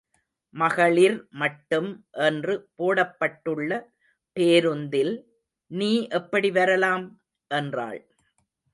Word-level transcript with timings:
மகளிர் 0.53 1.17
மட்டும் 1.33 1.89
என்று 2.21 2.53
போடப்பட்டுள்ள 2.77 3.69
பேருந்தில் 4.35 5.13
நீ 5.71 5.91
எப்படி 6.11 6.51
வரலாம்? 6.51 7.07
என்றாள். 7.51 8.01